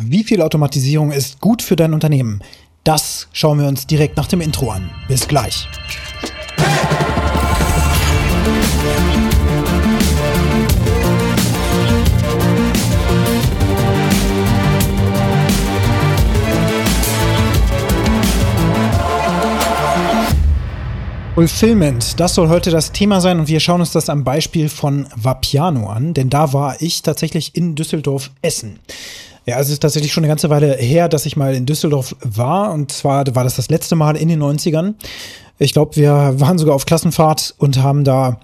Wie 0.00 0.22
viel 0.22 0.42
Automatisierung 0.42 1.10
ist 1.10 1.40
gut 1.40 1.60
für 1.60 1.74
dein 1.74 1.92
Unternehmen? 1.92 2.40
Das 2.84 3.26
schauen 3.32 3.58
wir 3.58 3.66
uns 3.66 3.86
direkt 3.86 4.16
nach 4.16 4.28
dem 4.28 4.40
Intro 4.40 4.70
an. 4.70 4.90
Bis 5.08 5.26
gleich. 5.26 5.66
Fulfillment, 21.34 22.18
das 22.18 22.34
soll 22.34 22.48
heute 22.48 22.70
das 22.70 22.90
Thema 22.90 23.20
sein 23.20 23.38
und 23.38 23.48
wir 23.48 23.60
schauen 23.60 23.80
uns 23.80 23.92
das 23.92 24.08
am 24.08 24.24
Beispiel 24.24 24.68
von 24.68 25.06
Vapiano 25.14 25.88
an, 25.88 26.12
denn 26.12 26.30
da 26.30 26.52
war 26.52 26.80
ich 26.82 27.02
tatsächlich 27.02 27.54
in 27.54 27.76
Düsseldorf 27.76 28.30
Essen. 28.42 28.80
Ja, 29.48 29.58
es 29.58 29.70
ist 29.70 29.80
tatsächlich 29.80 30.12
schon 30.12 30.24
eine 30.24 30.30
ganze 30.30 30.50
Weile 30.50 30.74
her, 30.74 31.08
dass 31.08 31.24
ich 31.24 31.34
mal 31.34 31.54
in 31.54 31.64
Düsseldorf 31.64 32.14
war 32.20 32.70
und 32.70 32.92
zwar 32.92 33.34
war 33.34 33.44
das 33.44 33.56
das 33.56 33.70
letzte 33.70 33.96
Mal 33.96 34.14
in 34.14 34.28
den 34.28 34.42
90ern. 34.42 34.92
Ich 35.58 35.72
glaube, 35.72 35.96
wir 35.96 36.34
waren 36.36 36.58
sogar 36.58 36.74
auf 36.74 36.84
Klassenfahrt 36.84 37.54
und 37.56 37.82
haben 37.82 38.04
da 38.04 38.40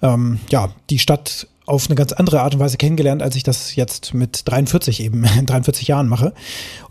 ähm, 0.00 0.38
ja 0.52 0.68
die 0.90 1.00
Stadt 1.00 1.48
auf 1.66 1.88
eine 1.88 1.96
ganz 1.96 2.12
andere 2.12 2.42
Art 2.42 2.54
und 2.54 2.60
Weise 2.60 2.76
kennengelernt, 2.76 3.20
als 3.20 3.34
ich 3.34 3.42
das 3.42 3.74
jetzt 3.74 4.14
mit 4.14 4.42
43 4.44 5.02
eben, 5.02 5.26
43 5.46 5.88
Jahren 5.88 6.06
mache. 6.06 6.32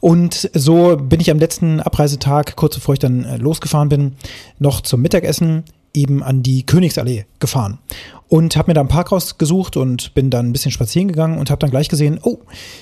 Und 0.02 0.50
so 0.54 0.98
bin 0.98 1.22
ich 1.22 1.32
am 1.32 1.40
letzten 1.40 1.80
Abreisetag, 1.80 2.58
kurz 2.58 2.76
bevor 2.76 2.96
ich 2.96 3.00
dann 3.00 3.24
äh, 3.24 3.38
losgefahren 3.38 3.88
bin, 3.88 4.16
noch 4.60 4.82
zum 4.82 5.02
Mittagessen 5.02 5.64
eben 5.94 6.24
an 6.24 6.44
die 6.44 6.66
Königsallee 6.66 7.26
gefahren 7.40 7.80
und 8.28 8.56
habe 8.56 8.72
mir 8.72 8.74
da 8.74 8.82
ein 8.82 8.88
Park 8.88 9.12
rausgesucht 9.12 9.78
und 9.78 10.14
bin 10.16 10.30
dann 10.30 10.48
ein 10.48 10.54
bisschen 10.54 10.72
spazieren 10.72 11.08
gegangen 11.08 11.38
und 11.38 11.52
habe 11.52 11.60
dann 11.60 11.70
gleich 11.70 11.88
gesehen, 11.88 12.20
oh, 12.24 12.40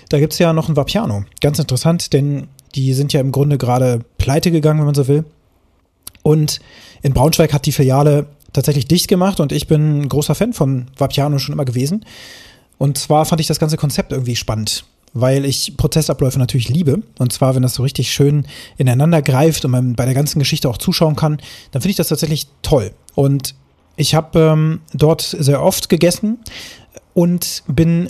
da 0.10 0.20
gibt's 0.20 0.40
ja 0.40 0.54
noch 0.54 0.70
ein 0.70 0.78
Vapiano. 0.78 1.26
Ganz 1.42 1.60
interessant, 1.60 2.14
denn 2.14 2.48
die 2.76 2.94
sind 2.94 3.12
ja 3.12 3.20
im 3.20 3.32
Grunde 3.32 3.58
gerade 3.58 4.00
pleite 4.18 4.52
gegangen, 4.52 4.80
wenn 4.80 4.86
man 4.86 4.96
so 4.96 5.08
will. 5.08 5.26
Und 6.24 6.60
in 7.02 7.14
Braunschweig 7.14 7.54
hat 7.54 7.66
die 7.66 7.72
Filiale 7.72 8.28
tatsächlich 8.54 8.88
dicht 8.88 9.08
gemacht 9.08 9.40
und 9.40 9.52
ich 9.52 9.68
bin 9.68 10.02
ein 10.02 10.10
großer 10.10 10.36
Fan 10.36 10.54
von 10.54 10.88
Vapiano 10.98 11.38
schon 11.38 11.54
immer 11.54 11.66
gewesen. 11.66 12.06
Und 12.78 12.98
zwar 12.98 13.26
fand 13.26 13.42
ich 13.42 13.48
das 13.48 13.60
ganze 13.60 13.78
Konzept 13.78 14.12
irgendwie 14.12 14.36
spannend, 14.36 14.86
weil 15.14 15.46
ich 15.46 15.76
Prozessabläufe 15.78 16.40
natürlich 16.40 16.70
liebe. 16.70 17.02
Und 17.20 17.34
zwar, 17.34 17.56
wenn 17.56 17.62
das 17.62 17.76
so 17.76 17.84
richtig 17.84 18.12
schön 18.12 18.46
ineinander 18.78 19.22
greift 19.22 19.66
und 19.66 19.72
man 19.72 19.96
bei 19.96 20.06
der 20.06 20.14
ganzen 20.14 20.40
Geschichte 20.40 20.70
auch 20.70 20.78
zuschauen 20.78 21.16
kann, 21.16 21.38
dann 21.72 21.82
finde 21.82 21.92
ich 21.92 21.98
das 21.98 22.08
tatsächlich 22.08 22.48
toll. 22.62 22.92
Und 23.16 23.56
ich 23.96 24.16
habe 24.16 24.40
ähm, 24.40 24.82
dort 24.94 25.22
sehr 25.22 25.62
oft 25.62 25.90
gegessen 25.90 26.40
und 27.14 27.64
bin 27.68 28.10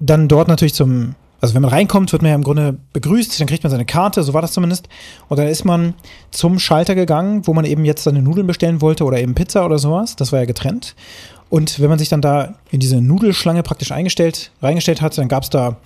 dann 0.00 0.28
dort 0.28 0.48
natürlich 0.48 0.74
zum 0.74 1.14
also 1.42 1.54
wenn 1.54 1.62
man 1.62 1.70
reinkommt, 1.70 2.12
wird 2.12 2.22
man 2.22 2.30
ja 2.30 2.34
im 2.34 2.44
Grunde 2.44 2.76
begrüßt, 2.92 3.40
dann 3.40 3.46
kriegt 3.46 3.64
man 3.64 3.70
seine 3.70 3.86
Karte, 3.86 4.22
so 4.22 4.34
war 4.34 4.42
das 4.42 4.52
zumindest. 4.52 4.88
Und 5.28 5.38
dann 5.38 5.48
ist 5.48 5.64
man 5.64 5.94
zum 6.30 6.58
Schalter 6.58 6.94
gegangen, 6.94 7.46
wo 7.46 7.54
man 7.54 7.64
eben 7.64 7.84
jetzt 7.86 8.04
seine 8.04 8.20
Nudeln 8.20 8.46
bestellen 8.46 8.82
wollte 8.82 9.04
oder 9.04 9.18
eben 9.18 9.34
Pizza 9.34 9.64
oder 9.64 9.78
sowas. 9.78 10.16
Das 10.16 10.32
war 10.32 10.40
ja 10.40 10.44
getrennt. 10.44 10.94
Und 11.48 11.80
wenn 11.80 11.88
man 11.88 11.98
sich 11.98 12.10
dann 12.10 12.20
da 12.20 12.56
in 12.70 12.80
diese 12.80 13.00
Nudelschlange 13.00 13.62
praktisch 13.62 13.90
eingestellt, 13.90 14.52
reingestellt 14.60 15.00
hat, 15.00 15.16
dann 15.16 15.28
gab 15.28 15.44
es 15.44 15.50
da 15.50 15.78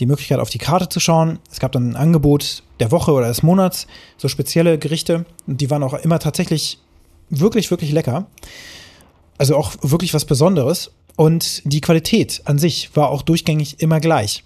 die 0.00 0.06
Möglichkeit, 0.06 0.38
auf 0.38 0.50
die 0.50 0.58
Karte 0.58 0.88
zu 0.88 1.00
schauen. 1.00 1.38
Es 1.50 1.60
gab 1.60 1.72
dann 1.72 1.90
ein 1.90 1.96
Angebot 1.96 2.62
der 2.80 2.90
Woche 2.90 3.12
oder 3.12 3.28
des 3.28 3.42
Monats, 3.42 3.86
so 4.16 4.28
spezielle 4.28 4.78
Gerichte. 4.78 5.24
Und 5.46 5.60
die 5.60 5.70
waren 5.70 5.82
auch 5.82 5.94
immer 5.94 6.18
tatsächlich 6.18 6.78
wirklich, 7.30 7.70
wirklich 7.70 7.92
lecker. 7.92 8.26
Also 9.38 9.56
auch 9.56 9.72
wirklich 9.82 10.14
was 10.14 10.24
Besonderes. 10.24 10.92
Und 11.16 11.62
die 11.64 11.80
Qualität 11.80 12.42
an 12.44 12.58
sich 12.58 12.94
war 12.96 13.10
auch 13.10 13.22
durchgängig 13.22 13.80
immer 13.80 14.00
gleich 14.00 14.44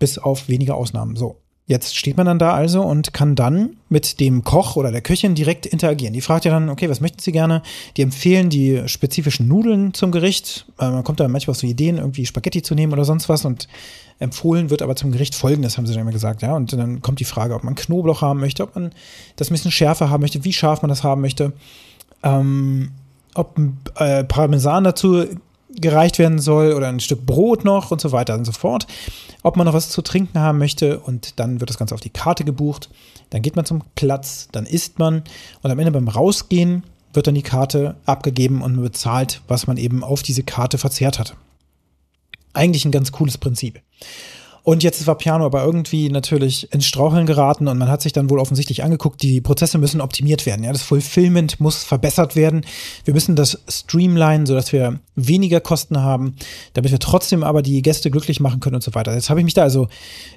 bis 0.00 0.18
auf 0.18 0.48
wenige 0.48 0.74
Ausnahmen. 0.74 1.14
So. 1.14 1.36
Jetzt 1.70 1.96
steht 1.96 2.16
man 2.16 2.26
dann 2.26 2.40
da 2.40 2.52
also 2.52 2.82
und 2.82 3.12
kann 3.12 3.36
dann 3.36 3.76
mit 3.88 4.18
dem 4.18 4.42
Koch 4.42 4.74
oder 4.74 4.90
der 4.90 5.02
Köchin 5.02 5.36
direkt 5.36 5.66
interagieren. 5.66 6.12
Die 6.12 6.20
fragt 6.20 6.44
ja 6.44 6.50
dann, 6.50 6.68
okay, 6.68 6.90
was 6.90 7.00
möchten 7.00 7.20
Sie 7.20 7.30
gerne? 7.30 7.62
Die 7.96 8.02
empfehlen 8.02 8.50
die 8.50 8.82
spezifischen 8.86 9.46
Nudeln 9.46 9.94
zum 9.94 10.10
Gericht. 10.10 10.66
Äh, 10.80 10.90
man 10.90 11.04
kommt 11.04 11.20
da 11.20 11.28
manchmal 11.28 11.54
so 11.54 11.68
Ideen, 11.68 11.98
irgendwie 11.98 12.26
Spaghetti 12.26 12.62
zu 12.62 12.74
nehmen 12.74 12.92
oder 12.92 13.04
sonst 13.04 13.28
was 13.28 13.44
und 13.44 13.68
empfohlen 14.18 14.68
wird 14.68 14.82
aber 14.82 14.96
zum 14.96 15.12
Gericht 15.12 15.36
folgendes, 15.36 15.78
haben 15.78 15.86
sie 15.86 15.92
dann 15.92 16.02
immer 16.02 16.10
gesagt, 16.10 16.42
ja. 16.42 16.56
Und 16.56 16.72
dann 16.72 17.02
kommt 17.02 17.20
die 17.20 17.24
Frage, 17.24 17.54
ob 17.54 17.62
man 17.62 17.76
Knoblauch 17.76 18.20
haben 18.20 18.40
möchte, 18.40 18.64
ob 18.64 18.74
man 18.74 18.90
das 19.36 19.48
ein 19.48 19.54
bisschen 19.54 19.70
schärfer 19.70 20.10
haben 20.10 20.22
möchte, 20.22 20.42
wie 20.42 20.52
scharf 20.52 20.82
man 20.82 20.88
das 20.88 21.04
haben 21.04 21.20
möchte, 21.20 21.52
ähm, 22.24 22.90
ob 23.34 23.56
äh, 23.94 24.24
Parmesan 24.24 24.82
dazu 24.82 25.24
gereicht 25.76 26.18
werden 26.18 26.38
soll 26.38 26.72
oder 26.72 26.88
ein 26.88 27.00
Stück 27.00 27.26
Brot 27.26 27.64
noch 27.64 27.90
und 27.90 28.00
so 28.00 28.12
weiter 28.12 28.34
und 28.34 28.44
so 28.44 28.52
fort. 28.52 28.86
Ob 29.42 29.56
man 29.56 29.66
noch 29.66 29.74
was 29.74 29.88
zu 29.88 30.02
trinken 30.02 30.38
haben 30.38 30.58
möchte 30.58 31.00
und 31.00 31.38
dann 31.38 31.60
wird 31.60 31.70
das 31.70 31.78
Ganze 31.78 31.94
auf 31.94 32.00
die 32.00 32.10
Karte 32.10 32.44
gebucht. 32.44 32.90
Dann 33.30 33.42
geht 33.42 33.56
man 33.56 33.64
zum 33.64 33.82
Platz, 33.94 34.48
dann 34.52 34.66
isst 34.66 34.98
man 34.98 35.22
und 35.62 35.70
am 35.70 35.78
Ende 35.78 35.92
beim 35.92 36.08
Rausgehen 36.08 36.84
wird 37.12 37.26
dann 37.26 37.34
die 37.34 37.42
Karte 37.42 37.96
abgegeben 38.06 38.62
und 38.62 38.74
man 38.74 38.84
bezahlt, 38.84 39.40
was 39.48 39.66
man 39.66 39.76
eben 39.76 40.04
auf 40.04 40.22
diese 40.22 40.42
Karte 40.42 40.78
verzehrt 40.78 41.18
hat. 41.18 41.36
Eigentlich 42.52 42.84
ein 42.84 42.92
ganz 42.92 43.12
cooles 43.12 43.38
Prinzip. 43.38 43.80
Und 44.62 44.82
jetzt 44.82 45.06
war 45.06 45.14
Piano 45.16 45.46
aber 45.46 45.64
irgendwie 45.64 46.10
natürlich 46.10 46.72
ins 46.72 46.86
Straucheln 46.86 47.26
geraten 47.26 47.68
und 47.68 47.78
man 47.78 47.88
hat 47.88 48.02
sich 48.02 48.12
dann 48.12 48.30
wohl 48.30 48.38
offensichtlich 48.38 48.82
angeguckt, 48.82 49.22
die 49.22 49.40
Prozesse 49.40 49.78
müssen 49.78 50.00
optimiert 50.00 50.46
werden. 50.46 50.64
Ja, 50.64 50.72
das 50.72 50.82
Fulfillment 50.82 51.60
muss 51.60 51.84
verbessert 51.84 52.36
werden. 52.36 52.64
Wir 53.04 53.14
müssen 53.14 53.36
das 53.36 53.58
streamline, 53.68 54.46
sodass 54.46 54.72
wir 54.72 55.00
weniger 55.16 55.60
Kosten 55.60 55.98
haben, 55.98 56.36
damit 56.74 56.92
wir 56.92 56.98
trotzdem 56.98 57.42
aber 57.42 57.62
die 57.62 57.82
Gäste 57.82 58.10
glücklich 58.10 58.40
machen 58.40 58.60
können 58.60 58.76
und 58.76 58.82
so 58.82 58.94
weiter. 58.94 59.14
Jetzt 59.14 59.30
habe 59.30 59.40
ich 59.40 59.44
mich 59.44 59.54
da 59.54 59.62
also 59.62 59.88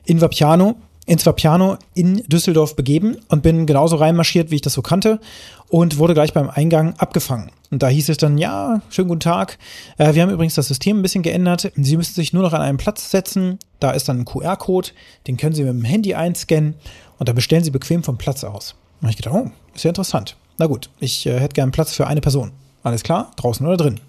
in 0.06 0.22
Vapiano 0.22 0.75
ins 1.06 1.25
Vapiano 1.25 1.78
in 1.94 2.23
Düsseldorf 2.28 2.75
begeben 2.75 3.17
und 3.28 3.44
bin 3.44 3.66
genauso 3.66 3.97
reinmarschiert, 3.97 4.51
wie 4.51 4.56
ich 4.56 4.62
das 4.62 4.73
so 4.73 4.81
kannte 4.81 5.19
und 5.67 5.97
wurde 5.97 6.13
gleich 6.13 6.33
beim 6.33 6.50
Eingang 6.50 6.94
abgefangen. 6.97 7.51
Und 7.72 7.83
da 7.83 7.88
hieß 7.88 8.09
es 8.09 8.17
dann, 8.17 8.38
ja, 8.38 8.81
schönen 8.89 9.09
guten 9.09 9.19
Tag. 9.19 9.57
Äh, 9.97 10.13
wir 10.13 10.22
haben 10.22 10.29
übrigens 10.29 10.56
das 10.56 10.67
System 10.67 11.00
ein 11.00 11.01
bisschen 11.01 11.23
geändert. 11.23 11.72
Sie 11.75 11.97
müssen 11.97 12.13
sich 12.13 12.31
nur 12.31 12.44
noch 12.44 12.53
an 12.53 12.62
einen 12.62 12.78
Platz 12.78 13.09
setzen. 13.09 13.57
Da 13.83 13.91
ist 13.91 14.07
dann 14.07 14.21
ein 14.21 14.25
QR-Code, 14.25 14.91
den 15.27 15.35
können 15.35 15.53
Sie 15.53 15.63
mit 15.63 15.73
dem 15.73 15.83
Handy 15.83 16.13
einscannen 16.13 16.75
und 17.19 17.27
da 17.27 17.33
bestellen 17.33 17.66
Sie 17.66 17.71
bequem 17.71 18.01
vom 18.01 18.17
Platz 18.17 18.45
aus. 18.45 18.75
Und 19.01 19.09
ich 19.09 19.17
gedacht, 19.17 19.35
oh, 19.35 19.51
ist 19.75 19.83
ja 19.83 19.89
interessant. 19.89 20.38
Na 20.57 20.67
gut, 20.67 20.89
ich 21.01 21.25
äh, 21.25 21.38
hätte 21.38 21.53
gern 21.53 21.71
Platz 21.71 21.94
für 21.94 22.07
eine 22.07 22.21
Person. 22.21 22.53
Alles 22.83 23.03
klar, 23.03 23.31
draußen 23.35 23.66
oder 23.67 23.75
drin. 23.75 23.99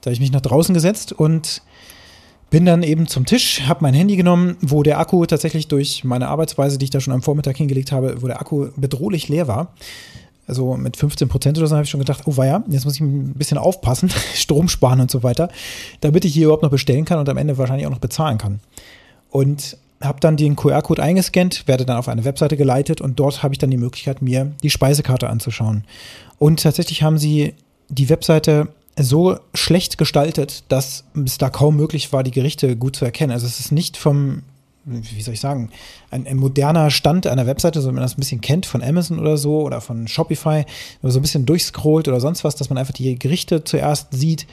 Da 0.00 0.06
habe 0.06 0.12
ich 0.12 0.20
mich 0.20 0.30
nach 0.30 0.42
draußen 0.42 0.74
gesetzt 0.74 1.12
und 1.12 1.62
bin 2.50 2.64
dann 2.64 2.84
eben 2.84 3.08
zum 3.08 3.26
Tisch, 3.26 3.62
habe 3.62 3.80
mein 3.82 3.94
Handy 3.94 4.14
genommen, 4.14 4.56
wo 4.60 4.84
der 4.84 5.00
Akku 5.00 5.26
tatsächlich 5.26 5.66
durch 5.66 6.04
meine 6.04 6.28
Arbeitsweise, 6.28 6.78
die 6.78 6.84
ich 6.84 6.90
da 6.90 7.00
schon 7.00 7.12
am 7.12 7.22
Vormittag 7.22 7.56
hingelegt 7.56 7.90
habe, 7.90 8.22
wo 8.22 8.28
der 8.28 8.40
Akku 8.40 8.68
bedrohlich 8.76 9.28
leer 9.28 9.48
war. 9.48 9.72
Also 10.46 10.76
mit 10.76 10.96
15 10.96 11.28
Prozent 11.28 11.58
oder 11.58 11.66
so 11.66 11.74
habe 11.74 11.82
ich 11.82 11.90
schon 11.90 11.98
gedacht, 11.98 12.22
oh 12.26 12.36
weia, 12.36 12.62
jetzt 12.68 12.84
muss 12.84 12.94
ich 12.94 13.00
ein 13.00 13.34
bisschen 13.34 13.58
aufpassen, 13.58 14.08
Strom 14.34 14.68
sparen 14.68 15.00
und 15.00 15.10
so 15.10 15.24
weiter, 15.24 15.48
damit 16.00 16.24
ich 16.24 16.34
hier 16.34 16.44
überhaupt 16.44 16.62
noch 16.62 16.70
bestellen 16.70 17.04
kann 17.04 17.18
und 17.18 17.28
am 17.28 17.36
Ende 17.36 17.58
wahrscheinlich 17.58 17.86
auch 17.86 17.90
noch 17.90 17.98
bezahlen 17.98 18.38
kann. 18.38 18.60
Und 19.36 19.76
habe 20.00 20.18
dann 20.18 20.38
den 20.38 20.56
QR-Code 20.56 21.02
eingescannt, 21.02 21.68
werde 21.68 21.84
dann 21.84 21.98
auf 21.98 22.08
eine 22.08 22.24
Webseite 22.24 22.56
geleitet 22.56 23.02
und 23.02 23.20
dort 23.20 23.42
habe 23.42 23.52
ich 23.52 23.58
dann 23.58 23.70
die 23.70 23.76
Möglichkeit, 23.76 24.22
mir 24.22 24.52
die 24.62 24.70
Speisekarte 24.70 25.28
anzuschauen. 25.28 25.84
Und 26.38 26.62
tatsächlich 26.62 27.02
haben 27.02 27.18
sie 27.18 27.52
die 27.90 28.08
Webseite 28.08 28.68
so 28.98 29.38
schlecht 29.52 29.98
gestaltet, 29.98 30.64
dass 30.68 31.04
es 31.22 31.36
da 31.36 31.50
kaum 31.50 31.76
möglich 31.76 32.14
war, 32.14 32.22
die 32.22 32.30
Gerichte 32.30 32.76
gut 32.76 32.96
zu 32.96 33.04
erkennen. 33.04 33.30
Also 33.30 33.46
es 33.46 33.60
ist 33.60 33.72
nicht 33.72 33.98
vom, 33.98 34.42
wie 34.86 35.20
soll 35.20 35.34
ich 35.34 35.40
sagen, 35.40 35.68
ein, 36.10 36.26
ein 36.26 36.38
moderner 36.38 36.90
Stand 36.90 37.26
einer 37.26 37.46
Webseite, 37.46 37.82
so 37.82 37.88
wenn 37.88 37.96
man 37.96 38.04
das 38.04 38.14
ein 38.14 38.20
bisschen 38.20 38.40
kennt 38.40 38.64
von 38.64 38.82
Amazon 38.82 39.18
oder 39.18 39.36
so 39.36 39.60
oder 39.60 39.82
von 39.82 40.08
Shopify, 40.08 40.60
wenn 40.60 40.66
man 41.02 41.12
so 41.12 41.18
ein 41.18 41.22
bisschen 41.22 41.44
durchscrollt 41.44 42.08
oder 42.08 42.20
sonst 42.20 42.42
was, 42.42 42.56
dass 42.56 42.70
man 42.70 42.78
einfach 42.78 42.94
die 42.94 43.18
Gerichte 43.18 43.64
zuerst 43.64 44.14
sieht, 44.14 44.46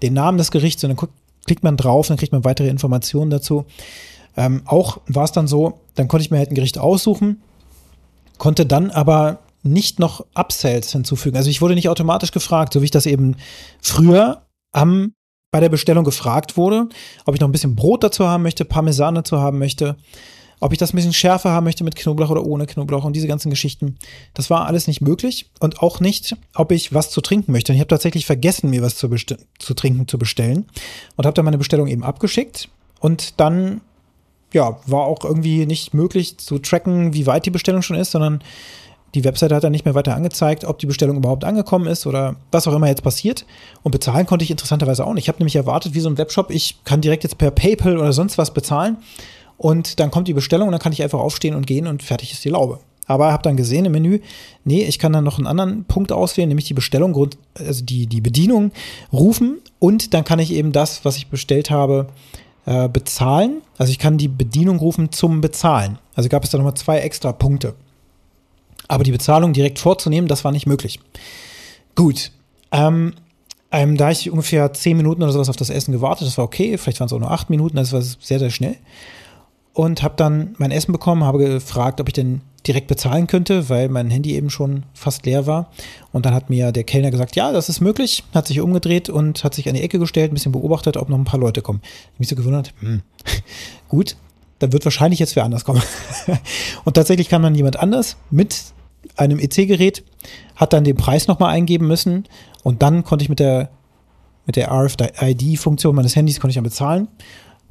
den 0.00 0.14
Namen 0.14 0.38
des 0.38 0.50
Gerichts 0.50 0.82
und 0.82 0.88
dann 0.88 0.96
guckt, 0.96 1.12
klickt 1.44 1.62
man 1.62 1.76
drauf, 1.76 2.08
dann 2.08 2.16
kriegt 2.16 2.32
man 2.32 2.44
weitere 2.44 2.68
Informationen 2.68 3.30
dazu. 3.30 3.64
Ähm, 4.36 4.62
auch 4.66 5.00
war 5.06 5.24
es 5.24 5.32
dann 5.32 5.48
so, 5.48 5.80
dann 5.94 6.08
konnte 6.08 6.24
ich 6.24 6.30
mir 6.30 6.38
halt 6.38 6.50
ein 6.50 6.54
Gericht 6.54 6.78
aussuchen, 6.78 7.42
konnte 8.38 8.66
dann 8.66 8.90
aber 8.90 9.40
nicht 9.62 9.98
noch 9.98 10.24
Upsells 10.34 10.92
hinzufügen. 10.92 11.36
Also 11.36 11.50
ich 11.50 11.60
wurde 11.60 11.74
nicht 11.74 11.88
automatisch 11.88 12.32
gefragt, 12.32 12.72
so 12.72 12.80
wie 12.80 12.86
ich 12.86 12.90
das 12.90 13.06
eben 13.06 13.36
früher 13.80 14.46
am 14.72 15.12
bei 15.52 15.60
der 15.60 15.68
Bestellung 15.68 16.04
gefragt 16.04 16.56
wurde, 16.56 16.88
ob 17.26 17.34
ich 17.34 17.40
noch 17.40 17.48
ein 17.48 17.52
bisschen 17.52 17.74
Brot 17.74 18.04
dazu 18.04 18.28
haben 18.28 18.44
möchte, 18.44 18.64
Parmesan 18.64 19.16
dazu 19.16 19.40
haben 19.40 19.58
möchte, 19.58 19.96
ob 20.60 20.72
ich 20.72 20.78
das 20.78 20.92
ein 20.92 20.96
bisschen 20.96 21.12
schärfer 21.12 21.50
haben 21.50 21.64
möchte 21.64 21.82
mit 21.84 21.96
Knoblauch 21.96 22.30
oder 22.30 22.44
ohne 22.44 22.66
Knoblauch 22.66 23.04
und 23.04 23.16
diese 23.16 23.26
ganzen 23.26 23.50
Geschichten. 23.50 23.96
Das 24.34 24.50
war 24.50 24.66
alles 24.66 24.86
nicht 24.86 25.00
möglich 25.00 25.50
und 25.58 25.80
auch 25.82 26.00
nicht, 26.00 26.36
ob 26.54 26.70
ich 26.70 26.94
was 26.94 27.10
zu 27.10 27.20
trinken 27.20 27.50
möchte. 27.50 27.72
Und 27.72 27.76
ich 27.76 27.80
habe 27.80 27.88
tatsächlich 27.88 28.26
vergessen, 28.26 28.70
mir 28.70 28.82
was 28.82 28.96
zu, 28.96 29.08
zu 29.58 29.74
trinken 29.74 30.06
zu 30.06 30.18
bestellen 30.18 30.66
und 31.16 31.26
habe 31.26 31.34
dann 31.34 31.46
meine 31.46 31.58
Bestellung 31.58 31.88
eben 31.88 32.04
abgeschickt 32.04 32.68
und 33.00 33.40
dann 33.40 33.80
ja, 34.52 34.78
war 34.86 35.04
auch 35.04 35.24
irgendwie 35.24 35.66
nicht 35.66 35.94
möglich 35.94 36.38
zu 36.38 36.58
tracken, 36.58 37.14
wie 37.14 37.26
weit 37.26 37.46
die 37.46 37.50
Bestellung 37.50 37.82
schon 37.82 37.96
ist, 37.96 38.10
sondern 38.10 38.42
die 39.14 39.24
Webseite 39.24 39.56
hat 39.56 39.64
dann 39.64 39.72
nicht 39.72 39.84
mehr 39.84 39.94
weiter 39.94 40.14
angezeigt, 40.14 40.64
ob 40.64 40.78
die 40.78 40.86
Bestellung 40.86 41.16
überhaupt 41.16 41.44
angekommen 41.44 41.86
ist 41.86 42.06
oder 42.06 42.36
was 42.52 42.68
auch 42.68 42.74
immer 42.74 42.86
jetzt 42.86 43.02
passiert. 43.02 43.44
Und 43.82 43.90
bezahlen 43.90 44.26
konnte 44.26 44.44
ich 44.44 44.50
interessanterweise 44.50 45.04
auch 45.04 45.14
nicht. 45.14 45.24
Ich 45.24 45.28
habe 45.28 45.38
nämlich 45.38 45.56
erwartet, 45.56 45.94
wie 45.94 46.00
so 46.00 46.08
ein 46.08 46.18
Webshop, 46.18 46.50
ich 46.50 46.84
kann 46.84 47.00
direkt 47.00 47.24
jetzt 47.24 47.36
per 47.36 47.50
PayPal 47.50 47.98
oder 47.98 48.12
sonst 48.12 48.38
was 48.38 48.54
bezahlen. 48.54 48.98
und 49.60 50.00
dann 50.00 50.10
kommt 50.10 50.26
die 50.26 50.32
Bestellung 50.32 50.68
und 50.68 50.72
dann 50.72 50.80
kann 50.80 50.92
ich 50.92 51.02
einfach 51.02 51.18
aufstehen 51.18 51.54
und 51.54 51.66
gehen 51.66 51.86
und 51.86 52.02
fertig 52.02 52.32
ist 52.32 52.44
die 52.44 52.48
Laube. 52.48 52.78
Aber 53.06 53.30
habe 53.30 53.42
dann 53.42 53.56
gesehen 53.56 53.84
im 53.84 53.92
Menü, 53.92 54.20
nee, 54.64 54.84
ich 54.84 54.98
kann 54.98 55.12
dann 55.12 55.24
noch 55.24 55.36
einen 55.36 55.46
anderen 55.46 55.84
Punkt 55.84 56.12
auswählen, 56.12 56.48
nämlich 56.48 56.66
die 56.66 56.74
Bestellung, 56.74 57.28
also 57.58 57.84
die, 57.84 58.06
die 58.06 58.20
Bedienung 58.22 58.70
rufen 59.12 59.58
und 59.78 60.14
dann 60.14 60.24
kann 60.24 60.38
ich 60.38 60.52
eben 60.52 60.72
das, 60.72 61.04
was 61.04 61.16
ich 61.16 61.26
bestellt 61.26 61.70
habe, 61.70 62.06
äh, 62.66 62.88
bezahlen. 62.88 63.62
Also 63.78 63.90
ich 63.90 63.98
kann 63.98 64.18
die 64.18 64.28
Bedienung 64.28 64.78
rufen 64.78 65.12
zum 65.12 65.40
Bezahlen. 65.40 65.98
Also 66.14 66.28
gab 66.28 66.44
es 66.44 66.50
da 66.50 66.58
nochmal 66.58 66.74
zwei 66.74 66.98
extra 66.98 67.32
Punkte. 67.32 67.74
Aber 68.88 69.04
die 69.04 69.12
Bezahlung 69.12 69.52
direkt 69.52 69.78
vorzunehmen, 69.78 70.28
das 70.28 70.44
war 70.44 70.52
nicht 70.52 70.66
möglich. 70.66 71.00
Gut. 71.94 72.32
Ähm, 72.72 73.14
ähm, 73.72 73.96
da 73.96 74.10
ich 74.10 74.30
ungefähr 74.30 74.72
zehn 74.72 74.96
Minuten 74.96 75.22
oder 75.22 75.32
sowas 75.32 75.48
auf 75.48 75.56
das 75.56 75.70
Essen 75.70 75.92
gewartet, 75.92 76.26
das 76.26 76.38
war 76.38 76.44
okay, 76.44 76.76
vielleicht 76.76 76.98
waren 76.98 77.06
es 77.06 77.12
auch 77.12 77.20
nur 77.20 77.30
acht 77.30 77.50
Minuten, 77.50 77.76
das 77.76 77.92
war 77.92 78.02
sehr, 78.02 78.38
sehr 78.38 78.50
schnell. 78.50 78.76
Und 79.72 80.02
habe 80.02 80.14
dann 80.16 80.54
mein 80.58 80.72
Essen 80.72 80.90
bekommen, 80.90 81.22
habe 81.22 81.38
gefragt, 81.38 82.00
ob 82.00 82.08
ich 82.08 82.14
denn 82.14 82.40
direkt 82.66 82.88
bezahlen 82.88 83.26
könnte, 83.26 83.68
weil 83.68 83.88
mein 83.88 84.10
Handy 84.10 84.34
eben 84.34 84.50
schon 84.50 84.84
fast 84.94 85.24
leer 85.26 85.46
war. 85.46 85.70
Und 86.12 86.26
dann 86.26 86.34
hat 86.34 86.50
mir 86.50 86.72
der 86.72 86.84
Kellner 86.84 87.10
gesagt, 87.10 87.36
ja, 87.36 87.52
das 87.52 87.68
ist 87.68 87.80
möglich, 87.80 88.24
hat 88.34 88.46
sich 88.46 88.60
umgedreht 88.60 89.08
und 89.08 89.44
hat 89.44 89.54
sich 89.54 89.68
an 89.68 89.74
die 89.74 89.82
Ecke 89.82 89.98
gestellt, 89.98 90.30
ein 90.30 90.34
bisschen 90.34 90.52
beobachtet, 90.52 90.96
ob 90.96 91.08
noch 91.08 91.18
ein 91.18 91.24
paar 91.24 91.40
Leute 91.40 91.62
kommen. 91.62 91.80
Ich 92.14 92.20
mich 92.20 92.28
so 92.28 92.36
gewundert, 92.36 92.72
hm, 92.80 93.02
gut, 93.88 94.16
dann 94.58 94.72
wird 94.72 94.84
wahrscheinlich 94.84 95.18
jetzt 95.18 95.36
wer 95.36 95.44
anders 95.44 95.64
kommen. 95.64 95.82
und 96.84 96.94
tatsächlich 96.94 97.28
kam 97.28 97.42
dann 97.42 97.54
jemand 97.54 97.78
anders 97.78 98.16
mit 98.30 98.56
einem 99.16 99.38
EC-Gerät, 99.38 100.04
hat 100.56 100.72
dann 100.72 100.84
den 100.84 100.96
Preis 100.96 101.26
nochmal 101.26 101.50
eingeben 101.50 101.86
müssen 101.86 102.24
und 102.62 102.82
dann 102.82 103.04
konnte 103.04 103.22
ich 103.22 103.28
mit 103.28 103.40
der, 103.40 103.70
mit 104.46 104.56
der 104.56 104.70
RFID-Funktion 104.70 105.94
meines 105.94 106.16
Handys 106.16 106.40
konnte 106.40 106.50
ich 106.50 106.56
dann 106.56 106.64
bezahlen, 106.64 107.08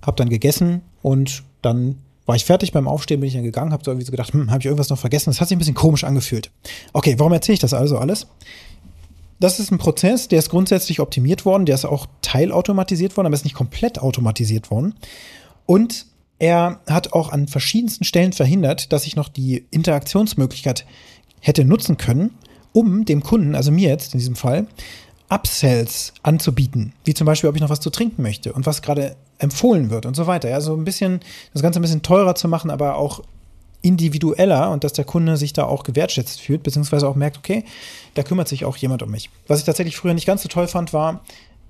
habe 0.01 0.17
dann 0.17 0.29
gegessen 0.29 0.81
und 1.01 1.43
dann 1.61 1.97
war 2.29 2.35
ich 2.35 2.45
fertig 2.45 2.71
beim 2.71 2.87
Aufstehen, 2.87 3.21
bin 3.21 3.27
ich 3.27 3.33
dann 3.33 3.43
gegangen, 3.43 3.73
habe 3.73 3.83
so 3.83 3.89
irgendwie 3.89 4.05
so 4.05 4.11
gedacht, 4.11 4.33
hm, 4.33 4.51
habe 4.51 4.59
ich 4.59 4.65
irgendwas 4.65 4.91
noch 4.91 4.99
vergessen? 4.99 5.31
Das 5.31 5.41
hat 5.41 5.47
sich 5.47 5.55
ein 5.55 5.57
bisschen 5.57 5.73
komisch 5.73 6.03
angefühlt. 6.03 6.51
Okay, 6.93 7.15
warum 7.17 7.33
erzähle 7.33 7.55
ich 7.55 7.59
das 7.59 7.73
also 7.73 7.97
alles? 7.97 8.27
Das 9.39 9.59
ist 9.59 9.71
ein 9.71 9.79
Prozess, 9.79 10.27
der 10.27 10.37
ist 10.37 10.49
grundsätzlich 10.49 10.99
optimiert 10.99 11.43
worden, 11.43 11.65
der 11.65 11.73
ist 11.73 11.85
auch 11.85 12.05
teilautomatisiert 12.21 13.17
worden, 13.17 13.25
aber 13.25 13.33
ist 13.33 13.45
nicht 13.45 13.55
komplett 13.55 13.99
automatisiert 13.99 14.69
worden. 14.69 14.93
Und 15.65 16.05
er 16.37 16.81
hat 16.87 17.13
auch 17.13 17.31
an 17.31 17.47
verschiedensten 17.47 18.03
Stellen 18.03 18.31
verhindert, 18.31 18.93
dass 18.93 19.07
ich 19.07 19.15
noch 19.15 19.29
die 19.29 19.65
Interaktionsmöglichkeit 19.71 20.85
hätte 21.39 21.65
nutzen 21.65 21.97
können, 21.97 22.35
um 22.73 23.05
dem 23.05 23.23
Kunden, 23.23 23.55
also 23.55 23.71
mir 23.71 23.89
jetzt 23.89 24.13
in 24.13 24.19
diesem 24.19 24.35
Fall, 24.35 24.67
Upsells 25.29 26.13
anzubieten, 26.23 26.93
wie 27.05 27.13
zum 27.13 27.25
Beispiel, 27.25 27.49
ob 27.49 27.55
ich 27.55 27.61
noch 27.61 27.69
was 27.69 27.79
zu 27.79 27.89
trinken 27.89 28.21
möchte 28.21 28.51
und 28.53 28.65
was 28.65 28.81
gerade 28.81 29.15
empfohlen 29.37 29.89
wird 29.89 30.05
und 30.05 30.15
so 30.15 30.27
weiter. 30.27 30.49
Ja, 30.49 30.59
so 30.59 30.75
ein 30.75 30.83
bisschen, 30.83 31.21
das 31.53 31.61
Ganze 31.61 31.79
ein 31.79 31.81
bisschen 31.81 32.01
teurer 32.01 32.35
zu 32.35 32.47
machen, 32.47 32.71
aber 32.71 32.95
auch 32.95 33.21
individueller 33.81 34.71
und 34.71 34.83
dass 34.83 34.93
der 34.93 35.05
Kunde 35.05 35.37
sich 35.37 35.53
da 35.53 35.63
auch 35.63 35.83
gewertschätzt 35.83 36.41
fühlt, 36.41 36.63
beziehungsweise 36.63 37.07
auch 37.07 37.15
merkt, 37.15 37.37
okay, 37.37 37.63
da 38.15 38.23
kümmert 38.23 38.47
sich 38.47 38.65
auch 38.65 38.75
jemand 38.75 39.03
um 39.03 39.11
mich. 39.11 39.29
Was 39.47 39.59
ich 39.59 39.65
tatsächlich 39.65 39.95
früher 39.95 40.13
nicht 40.13 40.25
ganz 40.25 40.43
so 40.43 40.49
toll 40.49 40.67
fand, 40.67 40.91
war 40.91 41.21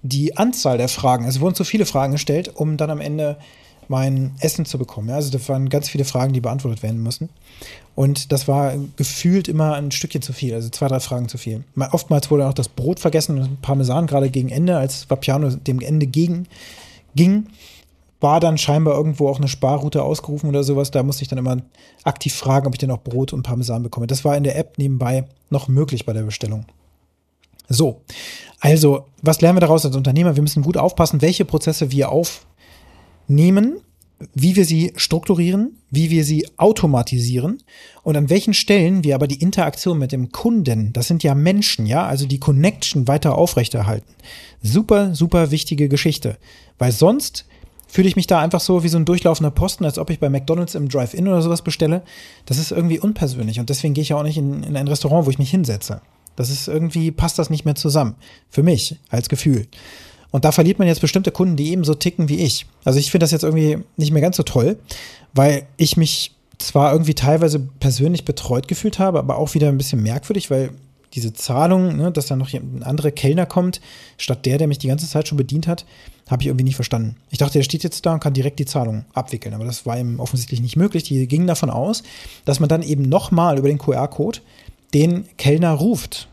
die 0.02 0.38
Anzahl 0.38 0.78
der 0.78 0.88
Fragen. 0.88 1.26
Es 1.26 1.40
wurden 1.40 1.56
zu 1.56 1.64
viele 1.64 1.86
Fragen 1.86 2.14
gestellt, 2.14 2.52
um 2.56 2.78
dann 2.78 2.90
am 2.90 3.02
Ende 3.02 3.38
mein 3.90 4.36
Essen 4.40 4.66
zu 4.66 4.78
bekommen. 4.78 5.10
Also 5.10 5.32
das 5.32 5.50
waren 5.50 5.68
ganz 5.68 5.90
viele 5.90 6.06
Fragen, 6.06 6.32
die 6.32 6.42
beantwortet 6.42 6.84
werden 6.84 7.02
müssen. 7.02 7.30
Und 7.96 8.32
das 8.32 8.48
war 8.48 8.74
gefühlt 8.96 9.48
immer 9.48 9.74
ein 9.74 9.92
Stückchen 9.92 10.22
zu 10.22 10.32
viel, 10.32 10.54
also 10.54 10.70
zwei, 10.70 10.88
drei 10.88 11.00
Fragen 11.00 11.28
zu 11.28 11.38
viel. 11.38 11.64
Oftmals 11.92 12.32
wurde 12.32 12.48
auch 12.48 12.54
das 12.54 12.70
Brot 12.70 13.00
vergessen 13.00 13.40
und 13.40 13.62
Parmesan 13.62 14.08
gerade 14.08 14.30
gegen 14.30 14.50
Ende, 14.50 14.78
als 14.78 15.10
Vapiano 15.10 15.50
dem 15.50 15.82
Ende 15.82 16.08
gegen 16.08 16.48
ging, 17.16 17.48
war 18.22 18.40
dann 18.40 18.58
scheinbar 18.58 18.96
irgendwo 18.96 19.28
auch 19.28 19.38
eine 19.38 19.48
Sparroute 19.48 20.04
ausgerufen 20.04 20.50
oder 20.50 20.64
sowas. 20.64 20.92
Da 20.92 21.04
musste 21.04 21.24
ich 21.24 21.28
dann 21.28 21.40
immer 21.40 21.58
aktiv 22.04 22.34
fragen, 22.34 22.68
ob 22.68 22.76
ich 22.76 22.80
denn 22.80 22.92
auch 22.92 23.02
Brot 23.02 23.34
und 23.34 23.44
Parmesan 23.44 23.84
bekomme. 23.84 24.08
Das 24.08 24.24
war 24.24 24.38
in 24.38 24.44
der 24.44 24.58
App 24.58 24.78
nebenbei 24.78 25.26
noch 25.50 25.68
möglich 25.68 26.06
bei 26.06 26.14
der 26.14 26.24
Bestellung. 26.24 26.66
So, 27.70 28.02
also, 28.60 29.06
was 29.22 29.42
lernen 29.42 29.58
wir 29.58 29.62
daraus 29.62 29.86
als 29.86 29.96
Unternehmer? 29.96 30.36
Wir 30.36 30.42
müssen 30.42 30.64
gut 30.64 30.78
aufpassen, 30.78 31.22
welche 31.22 31.46
Prozesse 31.46 31.92
wir 31.92 32.12
auf 32.12 32.46
nehmen, 33.30 33.82
wie 34.34 34.56
wir 34.56 34.66
sie 34.66 34.92
strukturieren, 34.96 35.78
wie 35.92 36.10
wir 36.10 36.26
sie 36.26 36.46
automatisieren 36.58 37.64
und 38.04 38.18
an 38.18 38.30
welchen 38.30 38.54
Stellen 38.54 39.04
wir 39.04 39.16
aber 39.16 39.28
die 39.28 39.42
Interaktion 39.42 39.98
mit 39.98 40.12
dem 40.12 40.32
Kunden, 40.32 40.92
das 40.92 41.08
sind 41.08 41.24
ja 41.24 41.36
Menschen, 41.36 41.86
ja, 41.86 42.06
also 42.06 42.26
die 42.28 42.40
Connection 42.40 43.08
weiter 43.08 43.38
aufrechterhalten. 43.38 44.14
Super, 44.62 45.16
super 45.16 45.52
wichtige 45.52 45.88
Geschichte, 45.88 46.38
weil 46.78 46.92
sonst 46.92 47.46
fühle 47.88 48.08
ich 48.08 48.16
mich 48.16 48.28
da 48.28 48.40
einfach 48.40 48.60
so 48.60 48.84
wie 48.84 48.90
so 48.90 48.98
ein 48.98 49.06
durchlaufender 49.06 49.52
Posten, 49.52 49.86
als 49.86 49.98
ob 49.98 50.10
ich 50.10 50.20
bei 50.20 50.30
McDonald's 50.30 50.76
im 50.76 50.90
Drive-In 50.90 51.28
oder 51.28 51.42
sowas 51.42 51.64
bestelle. 51.64 52.04
Das 52.46 52.58
ist 52.58 52.72
irgendwie 52.72 53.00
unpersönlich 53.00 53.60
und 53.60 53.70
deswegen 53.70 53.94
gehe 53.94 54.02
ich 54.02 54.10
ja 54.10 54.18
auch 54.18 54.24
nicht 54.24 54.38
in, 54.38 54.64
in 54.64 54.76
ein 54.76 54.88
Restaurant, 54.88 55.26
wo 55.26 55.32
ich 55.32 55.40
mich 55.40 55.50
hinsetze. 55.50 56.02
Das 56.36 56.50
ist 56.50 56.68
irgendwie, 56.68 57.12
passt 57.12 57.40
das 57.40 57.50
nicht 57.50 57.66
mehr 57.66 57.76
zusammen. 57.76 58.16
Für 58.50 58.64
mich 58.64 58.98
als 59.10 59.28
Gefühl. 59.28 59.68
Und 60.32 60.46
da 60.46 60.52
verliert 60.52 60.80
man 60.80 60.88
jetzt 60.88 61.02
bestimmte 61.02 61.32
Kunden, 61.32 61.56
die 61.56 61.72
eben 61.72 61.84
so 61.84 61.96
ticken 61.96 62.30
wie 62.30 62.40
ich. 62.40 62.66
Also 62.84 63.00
ich 63.00 63.12
finde 63.12 63.24
das 63.24 63.32
jetzt 63.32 63.44
irgendwie 63.44 63.80
nicht 63.98 64.12
mehr 64.12 64.22
ganz 64.22 64.38
so 64.38 64.44
toll, 64.44 64.78
weil 65.34 65.68
ich 65.78 65.98
mich 65.98 66.36
zwar 66.60 66.92
irgendwie 66.92 67.16
teilweise 67.16 67.60
persönlich 67.60 68.26
betreut 68.26 68.68
gefühlt 68.68 69.00
habe, 69.00 69.20
aber 69.20 69.38
auch 69.38 69.54
wieder 69.54 69.70
ein 69.70 69.78
bisschen 69.78 70.04
merkwürdig, 70.04 70.52
weil 70.52 70.72
diese 71.14 71.34
Zahlung, 71.34 71.98
ne, 71.98 72.12
dass 72.12 72.28
da 72.28 72.36
noch 72.36 72.54
ein 72.54 72.84
anderer 72.84 73.12
Kellner 73.12 73.46
kommt, 73.46 73.82
statt 74.18 74.46
der, 74.46 74.58
der 74.58 74.68
mich 74.68 74.78
die 74.78 74.88
ganze 74.88 75.08
Zeit 75.08 75.28
schon 75.28 75.38
bedient 75.38 75.68
hat, 75.68 75.86
habe 76.30 76.44
ich 76.44 76.48
irgendwie 76.48 76.66
nicht 76.66 76.76
verstanden. 76.76 77.16
Ich 77.32 77.40
dachte, 77.40 77.54
der 77.54 77.64
steht 77.64 77.84
jetzt 77.84 78.06
da 78.06 78.14
und 78.14 78.20
kann 78.20 78.34
direkt 78.34 78.60
die 78.60 78.66
Zahlung 78.66 79.06
abwickeln, 79.14 79.56
aber 79.56 79.66
das 79.66 79.88
war 79.88 79.98
ihm 79.98 80.20
offensichtlich 80.20 80.62
nicht 80.62 80.76
möglich. 80.76 81.04
Die 81.04 81.28
gingen 81.28 81.48
davon 81.48 81.72
aus, 81.72 82.04
dass 82.46 82.60
man 82.60 82.70
dann 82.70 82.84
eben 82.84 83.04
nochmal 83.04 83.58
über 83.58 83.68
den 83.68 83.80
QR-Code 83.80 84.40
den 84.94 85.26
Kellner 85.38 85.72
ruft. 85.72 86.28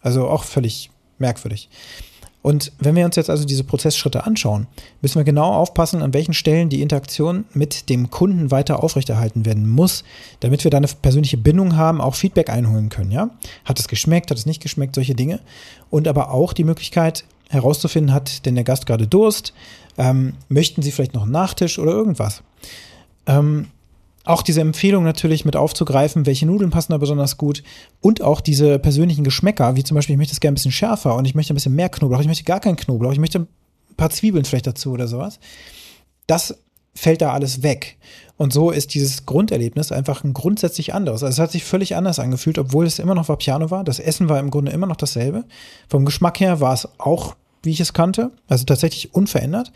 Also 0.00 0.28
auch 0.28 0.44
völlig 0.44 0.90
merkwürdig. 1.18 1.68
Und 2.40 2.72
wenn 2.78 2.94
wir 2.94 3.04
uns 3.04 3.16
jetzt 3.16 3.30
also 3.30 3.44
diese 3.44 3.64
Prozessschritte 3.64 4.24
anschauen, 4.24 4.68
müssen 5.02 5.16
wir 5.16 5.24
genau 5.24 5.52
aufpassen, 5.52 6.02
an 6.02 6.14
welchen 6.14 6.34
Stellen 6.34 6.68
die 6.68 6.82
Interaktion 6.82 7.46
mit 7.52 7.88
dem 7.88 8.10
Kunden 8.10 8.50
weiter 8.50 8.82
aufrechterhalten 8.82 9.44
werden 9.44 9.68
muss, 9.68 10.04
damit 10.40 10.62
wir 10.62 10.70
da 10.70 10.76
eine 10.76 10.86
persönliche 10.86 11.36
Bindung 11.36 11.76
haben, 11.76 12.00
auch 12.00 12.14
Feedback 12.14 12.48
einholen 12.48 12.90
können. 12.90 13.10
Ja? 13.10 13.30
Hat 13.64 13.80
es 13.80 13.88
geschmeckt, 13.88 14.30
hat 14.30 14.38
es 14.38 14.46
nicht 14.46 14.62
geschmeckt, 14.62 14.94
solche 14.94 15.14
Dinge. 15.14 15.40
Und 15.90 16.06
aber 16.06 16.30
auch 16.30 16.52
die 16.52 16.64
Möglichkeit 16.64 17.24
herauszufinden, 17.48 18.14
hat 18.14 18.46
denn 18.46 18.54
der 18.54 18.64
Gast 18.64 18.86
gerade 18.86 19.06
Durst? 19.06 19.52
Ähm, 19.96 20.34
möchten 20.48 20.82
Sie 20.82 20.92
vielleicht 20.92 21.14
noch 21.14 21.22
einen 21.22 21.32
Nachtisch 21.32 21.78
oder 21.78 21.92
irgendwas? 21.92 22.42
Ähm, 23.26 23.68
auch 24.28 24.42
diese 24.42 24.60
Empfehlung 24.60 25.04
natürlich 25.04 25.46
mit 25.46 25.56
aufzugreifen, 25.56 26.26
welche 26.26 26.44
Nudeln 26.44 26.70
passen 26.70 26.92
da 26.92 26.98
besonders 26.98 27.38
gut 27.38 27.62
und 28.00 28.20
auch 28.20 28.42
diese 28.42 28.78
persönlichen 28.78 29.24
Geschmäcker, 29.24 29.74
wie 29.74 29.84
zum 29.84 29.94
Beispiel, 29.94 30.14
ich 30.14 30.18
möchte 30.18 30.34
es 30.34 30.40
gerne 30.40 30.52
ein 30.52 30.56
bisschen 30.56 30.72
schärfer 30.72 31.16
und 31.16 31.24
ich 31.24 31.34
möchte 31.34 31.54
ein 31.54 31.56
bisschen 31.56 31.74
mehr 31.74 31.88
Knoblauch, 31.88 32.20
ich 32.20 32.26
möchte 32.26 32.44
gar 32.44 32.60
keinen 32.60 32.76
Knoblauch, 32.76 33.12
ich 33.12 33.18
möchte 33.18 33.40
ein 33.40 33.48
paar 33.96 34.10
Zwiebeln 34.10 34.44
vielleicht 34.44 34.66
dazu 34.66 34.92
oder 34.92 35.08
sowas. 35.08 35.40
Das 36.26 36.58
fällt 36.94 37.22
da 37.22 37.32
alles 37.32 37.62
weg. 37.62 37.96
Und 38.36 38.52
so 38.52 38.70
ist 38.70 38.92
dieses 38.94 39.24
Grunderlebnis 39.24 39.92
einfach 39.92 40.24
ein 40.24 40.34
grundsätzlich 40.34 40.92
anderes. 40.92 41.22
Also 41.22 41.32
es 41.32 41.38
hat 41.38 41.52
sich 41.52 41.64
völlig 41.64 41.96
anders 41.96 42.18
angefühlt, 42.18 42.58
obwohl 42.58 42.86
es 42.86 42.98
immer 42.98 43.14
noch 43.14 43.28
Vapiano 43.30 43.70
war. 43.70 43.82
Das 43.82 43.98
Essen 43.98 44.28
war 44.28 44.38
im 44.40 44.50
Grunde 44.50 44.72
immer 44.72 44.86
noch 44.86 44.96
dasselbe. 44.96 45.44
Vom 45.88 46.04
Geschmack 46.04 46.38
her 46.38 46.60
war 46.60 46.74
es 46.74 46.86
auch, 46.98 47.34
wie 47.62 47.70
ich 47.70 47.80
es 47.80 47.94
kannte, 47.94 48.32
also 48.46 48.64
tatsächlich 48.66 49.14
unverändert. 49.14 49.72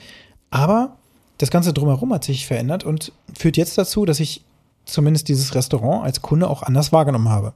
Aber 0.51 0.99
das 1.43 1.51
Ganze 1.51 1.73
drumherum 1.73 2.15
hat 2.15 2.23
sich 2.23 2.47
verändert 2.47 2.85
und 2.85 3.11
führt 3.37 3.57
jetzt 3.57 3.77
dazu, 3.77 4.05
dass 4.05 4.21
ich 4.21 4.45
zumindest 4.85 5.27
dieses 5.27 5.57
Restaurant 5.57 6.05
als 6.05 6.23
Kunde 6.23 6.49
auch 6.49 6.63
anders 6.63 6.93
wahrgenommen 6.93 7.31
habe. 7.31 7.53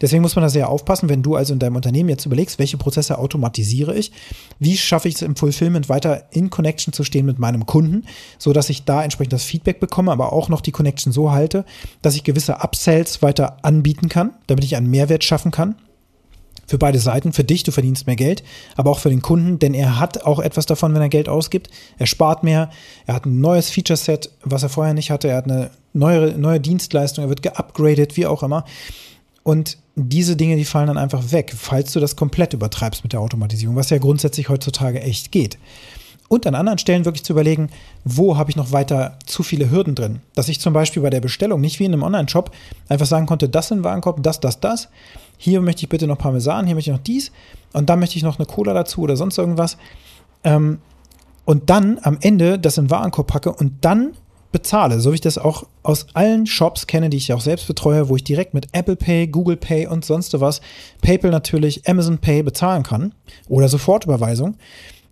Deswegen 0.00 0.22
muss 0.22 0.36
man 0.36 0.44
da 0.44 0.48
sehr 0.48 0.68
aufpassen, 0.68 1.08
wenn 1.08 1.24
du 1.24 1.34
also 1.34 1.52
in 1.52 1.58
deinem 1.58 1.74
Unternehmen 1.74 2.08
jetzt 2.08 2.26
überlegst, 2.26 2.60
welche 2.60 2.76
Prozesse 2.76 3.18
automatisiere 3.18 3.92
ich, 3.92 4.12
wie 4.60 4.76
schaffe 4.76 5.08
ich 5.08 5.16
es 5.16 5.22
im 5.22 5.34
Fulfillment 5.34 5.88
weiter 5.88 6.28
in 6.30 6.48
Connection 6.48 6.92
zu 6.92 7.02
stehen 7.02 7.26
mit 7.26 7.40
meinem 7.40 7.66
Kunden, 7.66 8.06
so 8.38 8.52
dass 8.52 8.70
ich 8.70 8.84
da 8.84 9.02
entsprechend 9.02 9.32
das 9.32 9.42
Feedback 9.42 9.80
bekomme, 9.80 10.12
aber 10.12 10.32
auch 10.32 10.48
noch 10.48 10.60
die 10.60 10.70
Connection 10.70 11.12
so 11.12 11.32
halte, 11.32 11.64
dass 12.02 12.14
ich 12.14 12.22
gewisse 12.22 12.62
Upsells 12.62 13.20
weiter 13.20 13.56
anbieten 13.62 14.08
kann, 14.08 14.30
damit 14.46 14.62
ich 14.62 14.76
einen 14.76 14.90
Mehrwert 14.90 15.24
schaffen 15.24 15.50
kann 15.50 15.74
für 16.66 16.78
beide 16.78 16.98
Seiten. 16.98 17.32
Für 17.32 17.44
dich, 17.44 17.62
du 17.62 17.72
verdienst 17.72 18.06
mehr 18.06 18.16
Geld, 18.16 18.42
aber 18.76 18.90
auch 18.90 18.98
für 18.98 19.10
den 19.10 19.22
Kunden, 19.22 19.58
denn 19.58 19.74
er 19.74 19.98
hat 19.98 20.24
auch 20.24 20.38
etwas 20.38 20.66
davon, 20.66 20.94
wenn 20.94 21.02
er 21.02 21.08
Geld 21.08 21.28
ausgibt. 21.28 21.70
Er 21.98 22.06
spart 22.06 22.44
mehr, 22.44 22.70
er 23.06 23.14
hat 23.14 23.26
ein 23.26 23.40
neues 23.40 23.70
Feature-Set, 23.70 24.30
was 24.42 24.62
er 24.62 24.68
vorher 24.68 24.94
nicht 24.94 25.10
hatte, 25.10 25.28
er 25.28 25.36
hat 25.36 25.44
eine 25.44 25.70
neue, 25.92 26.38
neue 26.38 26.60
Dienstleistung, 26.60 27.24
er 27.24 27.28
wird 27.28 27.42
geupgradet, 27.42 28.16
wie 28.16 28.26
auch 28.26 28.42
immer. 28.42 28.64
Und 29.42 29.78
diese 29.94 30.36
Dinge, 30.36 30.56
die 30.56 30.64
fallen 30.64 30.88
dann 30.88 30.98
einfach 30.98 31.30
weg, 31.30 31.54
falls 31.56 31.92
du 31.92 32.00
das 32.00 32.16
komplett 32.16 32.52
übertreibst 32.52 33.04
mit 33.04 33.12
der 33.12 33.20
Automatisierung, 33.20 33.76
was 33.76 33.90
ja 33.90 33.98
grundsätzlich 33.98 34.48
heutzutage 34.48 35.00
echt 35.00 35.30
geht. 35.30 35.58
Und 36.28 36.46
an 36.46 36.54
anderen 36.54 36.78
Stellen 36.78 37.04
wirklich 37.04 37.24
zu 37.24 37.32
überlegen, 37.32 37.68
wo 38.04 38.36
habe 38.36 38.50
ich 38.50 38.56
noch 38.56 38.72
weiter 38.72 39.18
zu 39.26 39.42
viele 39.42 39.70
Hürden 39.70 39.94
drin. 39.94 40.20
Dass 40.34 40.48
ich 40.48 40.60
zum 40.60 40.72
Beispiel 40.72 41.02
bei 41.02 41.10
der 41.10 41.20
Bestellung 41.20 41.60
nicht 41.60 41.78
wie 41.80 41.84
in 41.84 41.92
einem 41.92 42.02
Online-Shop 42.02 42.50
einfach 42.88 43.06
sagen 43.06 43.26
konnte, 43.26 43.48
das 43.48 43.70
in 43.70 43.78
den 43.78 43.84
Warenkorb, 43.84 44.22
das, 44.22 44.40
das, 44.40 44.58
das 44.60 44.88
hier 45.36 45.60
möchte 45.60 45.82
ich 45.82 45.88
bitte 45.88 46.06
noch 46.06 46.18
Parmesan, 46.18 46.66
hier 46.66 46.74
möchte 46.74 46.90
ich 46.90 46.96
noch 46.96 47.02
dies 47.02 47.32
und 47.72 47.90
dann 47.90 48.00
möchte 48.00 48.16
ich 48.16 48.22
noch 48.22 48.38
eine 48.38 48.46
Cola 48.46 48.72
dazu 48.72 49.02
oder 49.02 49.16
sonst 49.16 49.38
irgendwas. 49.38 49.76
Ähm, 50.42 50.78
und 51.44 51.68
dann 51.70 51.98
am 52.02 52.18
Ende 52.20 52.58
das 52.58 52.78
in 52.78 52.90
Warenkorb 52.90 53.26
packe 53.26 53.52
und 53.52 53.84
dann 53.84 54.14
bezahle, 54.52 55.00
so 55.00 55.10
wie 55.10 55.16
ich 55.16 55.20
das 55.20 55.36
auch 55.36 55.64
aus 55.82 56.06
allen 56.14 56.46
Shops 56.46 56.86
kenne, 56.86 57.10
die 57.10 57.16
ich 57.16 57.32
auch 57.32 57.40
selbst 57.40 57.66
betreue, 57.66 58.08
wo 58.08 58.16
ich 58.16 58.22
direkt 58.22 58.54
mit 58.54 58.68
Apple 58.72 58.94
Pay, 58.94 59.26
Google 59.26 59.56
Pay 59.56 59.88
und 59.88 60.04
sonst 60.04 60.38
was, 60.40 60.60
PayPal 61.02 61.32
natürlich, 61.32 61.88
Amazon 61.88 62.18
Pay 62.18 62.44
bezahlen 62.44 62.84
kann 62.84 63.12
oder 63.48 63.68
Sofortüberweisung, 63.68 64.56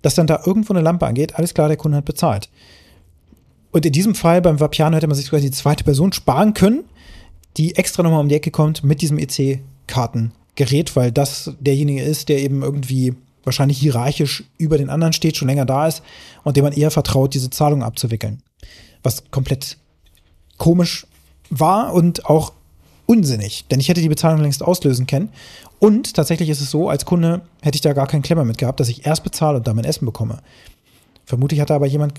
dass 0.03 0.15
dann 0.15 0.27
da 0.27 0.43
irgendwo 0.45 0.73
eine 0.73 0.83
Lampe 0.83 1.07
angeht, 1.07 1.37
alles 1.37 1.55
klar, 1.55 1.69
der 1.69 1.77
Kunde 1.77 1.99
hat 1.99 2.05
bezahlt. 2.05 2.49
Und 3.71 3.87
in 3.87 3.93
diesem 3.93 4.15
Fall 4.15 4.43
beim 4.43 4.61
Vapiano 4.61 4.97
hätte 4.97 5.07
man 5.07 5.17
sich 5.17 5.31
quasi 5.31 5.47
die 5.47 5.57
zweite 5.57 5.85
Person 5.85 6.13
sparen 6.13 6.55
können, 6.55 6.85
die 7.57 7.77
extra 7.77 8.03
nochmal 8.03 8.21
um 8.21 8.29
die 8.29 8.35
Ecke 8.35 8.51
kommt 8.51 8.85
mit 8.85 9.01
diesem 9.01 9.19
EC-Kartengerät, 9.19 10.95
weil 10.95 11.11
das 11.11 11.53
derjenige 11.61 12.03
ist, 12.03 12.29
der 12.29 12.39
eben 12.41 12.63
irgendwie 12.63 13.15
wahrscheinlich 13.45 13.79
hierarchisch 13.79 14.45
über 14.59 14.79
den 14.79 14.91
anderen 14.91 15.13
steht, 15.13 15.37
schon 15.37 15.49
länger 15.49 15.65
da 15.65 15.89
ist 15.89 16.03
und 16.45 16.57
dem 16.57 16.65
man 16.65 16.73
eher 16.73 16.91
vertraut, 16.91 17.35
diese 17.35 17.51
Zahlung 17.51 17.83
abzuwickeln. 17.83 18.43
Was 19.03 19.31
komplett 19.31 19.79
komisch 20.59 21.07
war 21.51 21.93
und 21.93 22.27
auch 22.27 22.53
unsinnig, 23.07 23.67
denn 23.69 23.81
ich 23.81 23.89
hätte 23.89 24.01
die 24.01 24.09
Bezahlung 24.09 24.41
längst 24.41 24.63
auslösen 24.63 25.07
können. 25.07 25.31
Und 25.79 26.15
tatsächlich 26.15 26.49
ist 26.49 26.61
es 26.61 26.71
so, 26.71 26.89
als 26.89 27.05
Kunde 27.05 27.43
hätte 27.61 27.77
ich 27.77 27.81
da 27.81 27.93
gar 27.93 28.07
keinen 28.07 28.23
Klemmer 28.23 28.45
mit 28.45 28.59
gehabt, 28.59 28.81
dass 28.81 28.89
ich 28.89 29.07
erst 29.07 29.25
bezahle 29.25 29.59
und 29.59 29.67
dann 29.67 29.77
mein 29.77 29.85
Essen 29.85 30.07
bekomme. 30.07 30.39
Vermutlich 31.25 31.61
hat 31.61 31.71
da 31.71 31.77
aber 31.77 31.87
jemand 31.87 32.15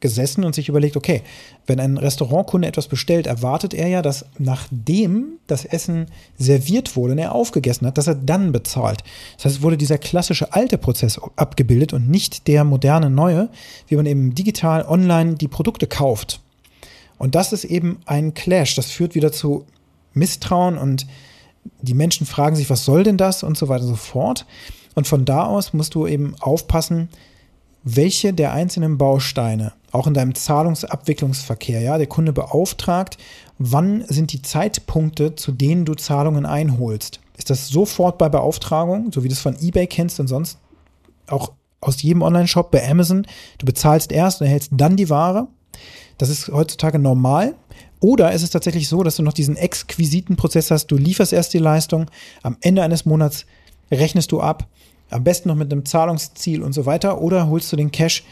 gesessen 0.00 0.44
und 0.44 0.54
sich 0.54 0.68
überlegt, 0.68 0.96
okay, 0.96 1.22
wenn 1.66 1.80
ein 1.80 1.96
Restaurantkunde 1.96 2.68
etwas 2.68 2.88
bestellt, 2.88 3.26
erwartet 3.26 3.74
er 3.74 3.88
ja, 3.88 4.02
dass 4.02 4.26
nachdem 4.38 5.38
das 5.46 5.64
Essen 5.64 6.06
serviert 6.38 6.94
wurde 6.96 7.12
und 7.12 7.18
er 7.18 7.34
aufgegessen 7.34 7.86
hat, 7.86 7.98
dass 7.98 8.06
er 8.06 8.14
dann 8.14 8.52
bezahlt. 8.52 9.02
Das 9.36 9.46
heißt, 9.46 9.56
es 9.56 9.62
wurde 9.62 9.76
dieser 9.76 9.98
klassische 9.98 10.52
alte 10.52 10.78
Prozess 10.78 11.20
abgebildet 11.36 11.92
und 11.92 12.08
nicht 12.08 12.46
der 12.46 12.64
moderne 12.64 13.10
neue, 13.10 13.48
wie 13.88 13.96
man 13.96 14.06
eben 14.06 14.34
digital 14.34 14.84
online 14.84 15.34
die 15.34 15.48
Produkte 15.48 15.86
kauft. 15.86 16.40
Und 17.18 17.34
das 17.34 17.52
ist 17.52 17.64
eben 17.64 17.98
ein 18.06 18.34
Clash. 18.34 18.76
Das 18.76 18.90
führt 18.92 19.16
wieder 19.16 19.32
zu 19.32 19.66
Misstrauen 20.12 20.78
und 20.78 21.06
die 21.82 21.94
Menschen 21.94 22.26
fragen 22.26 22.56
sich, 22.56 22.70
was 22.70 22.84
soll 22.84 23.02
denn 23.02 23.16
das 23.16 23.42
und 23.42 23.56
so 23.56 23.68
weiter 23.68 23.84
und 23.84 23.90
so 23.90 23.96
fort. 23.96 24.46
Und 24.94 25.06
von 25.06 25.24
da 25.24 25.44
aus 25.44 25.72
musst 25.72 25.94
du 25.94 26.06
eben 26.06 26.34
aufpassen, 26.40 27.08
welche 27.84 28.32
der 28.32 28.52
einzelnen 28.52 28.98
Bausteine, 28.98 29.72
auch 29.92 30.06
in 30.06 30.14
deinem 30.14 30.34
Zahlungsabwicklungsverkehr, 30.34 31.80
ja, 31.80 31.98
der 31.98 32.06
Kunde 32.06 32.32
beauftragt, 32.32 33.16
wann 33.58 34.04
sind 34.08 34.32
die 34.32 34.42
Zeitpunkte, 34.42 35.34
zu 35.36 35.52
denen 35.52 35.84
du 35.84 35.94
Zahlungen 35.94 36.46
einholst? 36.46 37.20
Ist 37.36 37.50
das 37.50 37.68
sofort 37.68 38.18
bei 38.18 38.28
Beauftragung, 38.28 39.12
so 39.12 39.22
wie 39.22 39.28
du 39.28 39.34
es 39.34 39.40
von 39.40 39.56
eBay 39.60 39.86
kennst 39.86 40.18
und 40.20 40.26
sonst 40.26 40.58
auch 41.28 41.52
aus 41.80 42.02
jedem 42.02 42.22
Online-Shop 42.22 42.70
bei 42.70 42.88
Amazon? 42.88 43.26
Du 43.58 43.66
bezahlst 43.66 44.10
erst 44.10 44.40
und 44.40 44.48
erhältst 44.48 44.72
dann 44.72 44.96
die 44.96 45.08
Ware. 45.08 45.46
Das 46.18 46.28
ist 46.28 46.48
heutzutage 46.48 46.98
normal. 46.98 47.54
Oder 48.00 48.32
ist 48.32 48.42
es 48.42 48.50
tatsächlich 48.50 48.88
so, 48.88 49.02
dass 49.02 49.16
du 49.16 49.22
noch 49.22 49.32
diesen 49.32 49.56
exquisiten 49.56 50.36
Prozess 50.36 50.70
hast, 50.70 50.86
du 50.88 50.96
lieferst 50.96 51.32
erst 51.32 51.54
die 51.54 51.58
Leistung, 51.58 52.06
am 52.42 52.56
Ende 52.60 52.82
eines 52.82 53.06
Monats 53.06 53.46
rechnest 53.90 54.30
du 54.30 54.40
ab 54.40 54.68
am 55.10 55.24
besten 55.24 55.48
noch 55.48 55.56
mit 55.56 55.72
einem 55.72 55.84
Zahlungsziel 55.84 56.62
und 56.62 56.72
so 56.72 56.86
weiter. 56.86 57.20
Oder 57.20 57.48
holst 57.48 57.72
du 57.72 57.76
den 57.76 57.90
Cash 57.90 58.24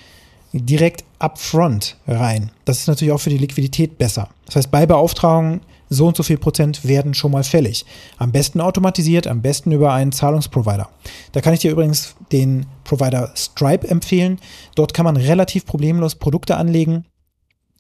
direkt 0.53 1.05
upfront 1.19 1.97
rein. 2.07 2.51
Das 2.65 2.79
ist 2.79 2.89
natürlich 2.89 3.13
auch 3.13 3.21
für 3.21 3.31
die 3.31 3.39
Liquidität 3.39 3.99
besser. 3.99 4.29
Das 4.47 4.57
heißt, 4.57 4.71
bei 4.71 4.87
Beauftragungen 4.87 5.61
so 5.89 6.07
und 6.07 6.17
so 6.17 6.23
viel 6.23 6.39
Prozent 6.39 6.87
werden 6.87 7.15
schon 7.15 7.33
mal 7.33 7.45
fällig. 7.45 7.85
Am 8.17 8.33
besten 8.33 8.61
automatisiert, 8.61 9.27
am 9.27 9.43
besten 9.43 9.71
über 9.73 9.93
einen 9.93 10.13
Zahlungsprovider. 10.13 10.89
Da 11.33 11.41
kann 11.41 11.55
ich 11.55 11.61
dir 11.61 11.71
übrigens 11.71 12.17
den 12.33 12.67
Provider 12.85 13.33
Stripe 13.37 13.87
empfehlen. 13.87 14.39
Dort 14.75 14.95
kann 14.95 15.05
man 15.05 15.17
relativ 15.17 15.67
problemlos 15.67 16.15
Produkte 16.15 16.57
anlegen. 16.57 17.05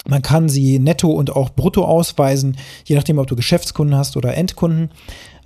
Man 0.09 0.23
kann 0.23 0.49
sie 0.49 0.79
netto 0.79 1.11
und 1.11 1.35
auch 1.35 1.51
brutto 1.51 1.85
ausweisen, 1.85 2.57
je 2.85 2.97
nachdem, 2.97 3.19
ob 3.19 3.27
du 3.27 3.37
Geschäftskunden 3.37 3.97
hast 3.97 4.17
oder 4.17 4.35
Endkunden. 4.35 4.91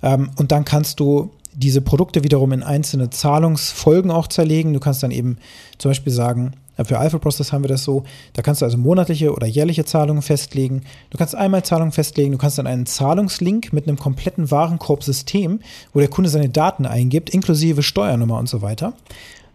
Ähm, 0.03 0.31
und 0.37 0.51
dann 0.51 0.65
kannst 0.65 0.99
du 0.99 1.31
diese 1.53 1.81
Produkte 1.81 2.23
wiederum 2.23 2.53
in 2.53 2.63
einzelne 2.63 3.09
Zahlungsfolgen 3.09 4.11
auch 4.11 4.27
zerlegen. 4.27 4.73
Du 4.73 4.79
kannst 4.79 5.03
dann 5.03 5.11
eben 5.11 5.37
zum 5.77 5.91
Beispiel 5.91 6.13
sagen, 6.13 6.53
für 6.85 6.97
Alpha 6.97 7.17
Process 7.17 7.51
haben 7.51 7.63
wir 7.63 7.69
das 7.69 7.83
so, 7.83 8.03
da 8.33 8.41
kannst 8.41 8.61
du 8.61 8.65
also 8.65 8.77
monatliche 8.77 9.33
oder 9.33 9.45
jährliche 9.45 9.85
Zahlungen 9.85 10.21
festlegen. 10.21 10.83
Du 11.09 11.17
kannst 11.17 11.35
einmal 11.35 11.63
Zahlungen 11.63 11.91
festlegen, 11.91 12.31
du 12.31 12.37
kannst 12.37 12.57
dann 12.57 12.67
einen 12.67 12.85
Zahlungslink 12.85 13.73
mit 13.73 13.87
einem 13.87 13.97
kompletten 13.97 14.49
Warenkorbsystem, 14.49 15.59
wo 15.93 15.99
der 15.99 16.07
Kunde 16.07 16.29
seine 16.29 16.49
Daten 16.49 16.85
eingibt, 16.85 17.29
inklusive 17.29 17.83
Steuernummer 17.83 18.39
und 18.39 18.49
so 18.49 18.61
weiter. 18.61 18.93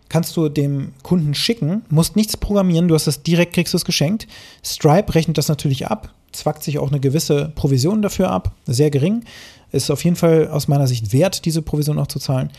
Kannst 0.08 0.36
du 0.36 0.48
dem 0.48 0.92
Kunden 1.02 1.34
schicken, 1.34 1.82
musst 1.90 2.14
nichts 2.14 2.36
programmieren, 2.36 2.88
du 2.88 2.94
hast 2.94 3.06
das 3.06 3.22
direkt, 3.22 3.54
kriegst 3.54 3.75
du 3.75 3.76
es 3.76 3.84
geschenkt. 3.84 4.28
Stripe 4.64 5.14
rechnet 5.14 5.36
das 5.36 5.48
natürlich 5.48 5.88
ab, 5.88 6.12
zwackt 6.32 6.62
sich 6.62 6.78
auch 6.78 6.90
eine 6.90 7.00
gewisse 7.00 7.50
Provision 7.54 8.02
dafür 8.02 8.30
ab, 8.30 8.52
sehr 8.66 8.90
gering. 8.90 9.25
Ist 9.72 9.90
auf 9.90 10.04
jeden 10.04 10.16
Fall 10.16 10.48
aus 10.48 10.68
meiner 10.68 10.86
Sicht 10.86 11.12
wert, 11.12 11.44
diese 11.44 11.60
Provision 11.60 11.98
auch 11.98 12.06
zu 12.06 12.20
zahlen, 12.20 12.50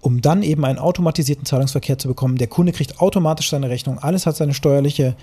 um 0.00 0.22
dann 0.22 0.42
eben 0.42 0.64
einen 0.64 0.78
automatisierten 0.78 1.44
Zahlungsverkehr 1.44 1.98
zu 1.98 2.08
bekommen. 2.08 2.38
Der 2.38 2.46
Kunde 2.46 2.72
kriegt 2.72 3.00
automatisch 3.00 3.50
seine 3.50 3.68
Rechnung, 3.68 3.98
alles 3.98 4.24
hat 4.24 4.36
seine 4.36 4.54
steuerliche 4.54 5.14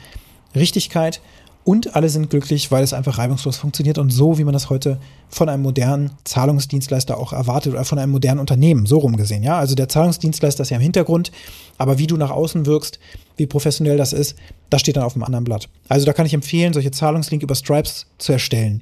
Richtigkeit 0.56 1.22
und 1.64 1.96
alle 1.96 2.10
sind 2.10 2.30
glücklich, 2.30 2.72
weil 2.72 2.84
es 2.84 2.94
einfach 2.94 3.18
reibungslos 3.18 3.58
funktioniert 3.58 3.98
und 3.98 4.10
so, 4.10 4.38
wie 4.38 4.44
man 4.44 4.54
das 4.54 4.70
heute 4.70 5.00
von 5.30 5.48
einem 5.48 5.62
modernen 5.62 6.12
Zahlungsdienstleister 6.24 7.18
auch 7.18 7.34
erwartet 7.34 7.74
oder 7.74 7.86
von 7.86 8.00
einem 8.00 8.12
modernen 8.12 8.40
Unternehmen, 8.40 8.86
so 8.86 8.98
rum 8.98 9.16
gesehen. 9.16 9.44
Ja, 9.44 9.60
also 9.60 9.76
der 9.76 9.88
Zahlungsdienstleister 9.88 10.64
ist 10.64 10.72
ja 10.72 10.78
im 10.78 10.84
Hintergrund, 10.84 11.32
aber 11.78 12.00
wie 12.00 12.08
du 12.08 12.18
nach 12.18 12.32
außen 12.32 12.66
wirkst, 12.66 13.00
wie 13.38 13.46
professionell 13.46 13.98
das 13.98 14.12
ist, 14.14 14.36
das 14.70 14.82
steht 14.82 14.98
dann 14.98 15.04
auf 15.04 15.16
einem 15.16 15.24
anderen 15.24 15.46
Blatt. 15.46 15.70
Also 15.88 16.06
da 16.06 16.14
kann 16.14 16.26
ich 16.26 16.34
empfehlen, 16.34 16.74
solche 16.74 16.92
Zahlungslink 16.92 17.44
über 17.44 17.56
Stripes 17.56 18.08
zu 18.18 18.32
erstellen. 18.32 18.82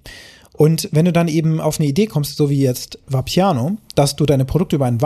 Und 0.54 0.90
wenn 0.92 1.06
du 1.06 1.14
dann 1.14 1.30
eben 1.30 1.62
auf 1.62 1.80
eine 1.80 1.88
Idee 1.88 2.08
kommst, 2.08 2.36
so 2.36 2.50
wie 2.50 2.62
jetzt 2.62 3.00
Vapiano, 3.08 3.78
dass 3.96 4.16
du 4.16 4.26
deine 4.26 4.46
Produkte 4.46 4.76
über 4.76 4.86
ein 4.86 5.02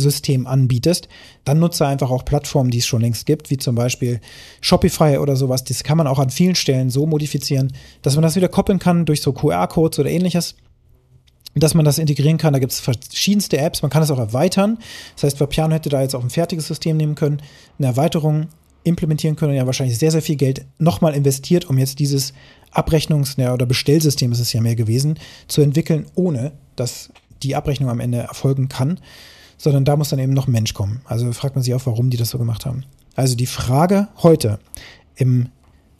Warenkorb-System 0.00 0.46
anbietest, 0.46 1.08
dann 1.44 1.58
nutze 1.58 1.86
einfach 1.86 2.10
auch 2.10 2.24
Plattformen, 2.24 2.70
die 2.70 2.78
es 2.78 2.86
schon 2.86 3.00
längst 3.00 3.26
gibt, 3.26 3.50
wie 3.50 3.56
zum 3.56 3.74
Beispiel 3.74 4.20
Shopify 4.60 5.18
oder 5.18 5.36
sowas. 5.36 5.64
Das 5.64 5.82
kann 5.82 5.98
man 5.98 6.06
auch 6.06 6.18
an 6.18 6.30
vielen 6.30 6.54
Stellen 6.54 6.90
so 6.90 7.06
modifizieren, 7.06 7.72
dass 8.02 8.14
man 8.14 8.22
das 8.22 8.36
wieder 8.36 8.48
koppeln 8.48 8.78
kann 8.78 9.04
durch 9.04 9.22
so 9.22 9.32
QR-Codes 9.32 9.98
oder 9.98 10.10
ähnliches 10.10 10.56
dass 11.56 11.74
man 11.74 11.84
das 11.84 11.98
integrieren 11.98 12.38
kann. 12.38 12.52
Da 12.52 12.60
gibt 12.60 12.70
es 12.70 12.78
verschiedenste 12.78 13.58
Apps. 13.58 13.82
Man 13.82 13.90
kann 13.90 14.04
es 14.04 14.10
auch 14.12 14.20
erweitern. 14.20 14.78
Das 15.16 15.24
heißt, 15.24 15.40
Vapiano 15.40 15.74
hätte 15.74 15.88
da 15.88 16.00
jetzt 16.00 16.14
auch 16.14 16.22
ein 16.22 16.30
fertiges 16.30 16.68
System 16.68 16.96
nehmen 16.96 17.16
können, 17.16 17.42
eine 17.76 17.88
Erweiterung 17.88 18.46
implementieren 18.84 19.34
können 19.34 19.50
und 19.50 19.56
ja 19.56 19.66
wahrscheinlich 19.66 19.98
sehr, 19.98 20.12
sehr 20.12 20.22
viel 20.22 20.36
Geld 20.36 20.64
nochmal 20.78 21.12
investiert, 21.12 21.68
um 21.68 21.76
jetzt 21.76 21.98
dieses 21.98 22.34
Abrechnungs- 22.72 23.36
oder 23.52 23.66
Bestellsystem 23.66 24.30
ist 24.30 24.38
es 24.38 24.52
ja 24.52 24.60
mehr 24.60 24.76
gewesen, 24.76 25.18
zu 25.48 25.60
entwickeln, 25.60 26.06
ohne 26.14 26.52
dass 26.76 27.10
die 27.42 27.56
Abrechnung 27.56 27.90
am 27.90 27.98
Ende 27.98 28.18
erfolgen 28.18 28.68
kann, 28.68 29.00
sondern 29.60 29.84
da 29.84 29.94
muss 29.96 30.08
dann 30.08 30.18
eben 30.18 30.32
noch 30.32 30.46
Mensch 30.46 30.72
kommen. 30.72 31.02
Also 31.04 31.30
fragt 31.32 31.54
man 31.54 31.62
sich 31.62 31.74
auch, 31.74 31.84
warum 31.84 32.08
die 32.08 32.16
das 32.16 32.30
so 32.30 32.38
gemacht 32.38 32.64
haben. 32.64 32.84
Also 33.14 33.36
die 33.36 33.46
Frage 33.46 34.08
heute 34.22 34.58
im 35.16 35.50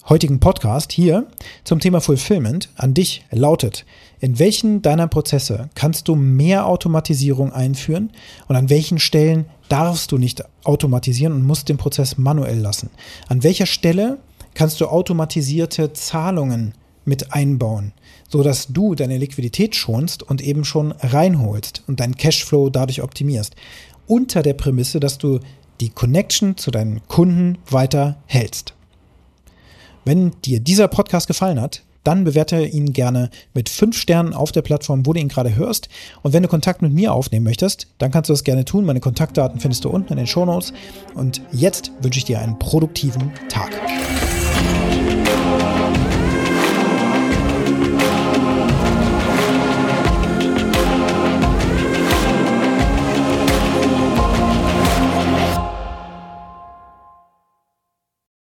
heutigen 0.09 0.41
Podcast 0.41 0.93
hier 0.93 1.27
zum 1.63 1.79
Thema 1.79 2.01
Fulfillment 2.01 2.71
an 2.77 2.95
dich 2.95 3.23
lautet, 3.31 3.85
in 4.19 4.39
welchen 4.39 4.81
deiner 4.81 5.09
Prozesse 5.09 5.69
kannst 5.75 6.09
du 6.09 6.15
mehr 6.15 6.67
Automatisierung 6.67 7.53
einführen 7.53 8.11
und 8.49 8.57
an 8.57 8.71
welchen 8.71 8.99
Stellen 8.99 9.45
darfst 9.69 10.11
du 10.11 10.17
nicht 10.17 10.43
automatisieren 10.65 11.35
und 11.35 11.47
musst 11.47 11.69
den 11.69 11.77
Prozess 11.77 12.17
manuell 12.17 12.59
lassen? 12.59 12.89
An 13.29 13.43
welcher 13.43 13.67
Stelle 13.67 14.19
kannst 14.55 14.81
du 14.81 14.87
automatisierte 14.87 15.93
Zahlungen 15.93 16.73
mit 17.05 17.35
einbauen, 17.35 17.93
so 18.31 18.43
dass 18.43 18.69
du 18.69 18.95
deine 18.95 19.19
Liquidität 19.19 19.75
schonst 19.75 20.23
und 20.23 20.41
eben 20.41 20.65
schon 20.65 20.93
reinholst 20.93 21.83
und 21.87 22.01
deinen 22.01 22.17
Cashflow 22.17 22.71
dadurch 22.71 23.03
optimierst. 23.03 23.55
Unter 24.07 24.43
der 24.43 24.55
Prämisse, 24.55 25.01
dass 25.01 25.19
du 25.19 25.41
die 25.81 25.91
Connection 25.91 26.57
zu 26.57 26.71
deinen 26.71 27.07
Kunden 27.09 27.59
weiter 27.69 28.19
hältst. 28.27 28.75
Wenn 30.05 30.33
dir 30.45 30.61
dieser 30.61 30.89
Podcast 30.89 31.27
gefallen 31.27 31.61
hat, 31.61 31.83
dann 32.05 32.25
bewerte 32.25 32.65
ihn 32.65 32.93
gerne 32.93 33.31
mit 33.53 33.69
fünf 33.69 33.99
Sternen 33.99 34.33
auf 34.33 34.53
der 34.53 34.63
Plattform, 34.63 35.05
wo 35.05 35.13
du 35.13 35.21
ihn 35.21 35.29
gerade 35.29 35.55
hörst. 35.55 35.89
Und 36.23 36.33
wenn 36.33 36.43
du 36.43 36.49
Kontakt 36.49 36.81
mit 36.81 36.95
mir 36.95 37.13
aufnehmen 37.13 37.45
möchtest, 37.45 37.89
dann 37.99 38.11
kannst 38.11 38.31
du 38.31 38.33
das 38.33 38.45
gerne 38.45 38.65
tun. 38.65 38.87
Meine 38.87 39.01
Kontaktdaten 39.01 39.61
findest 39.61 39.85
du 39.85 39.91
unten 39.91 40.15
in 40.15 40.17
den 40.17 40.27
Show 40.27 40.47
Notes. 40.47 40.73
Und 41.15 41.43
jetzt 41.53 41.93
wünsche 42.01 42.19
ich 42.19 42.25
dir 42.25 42.41
einen 42.41 42.59
produktiven 42.59 43.31
Tag. 43.49 43.71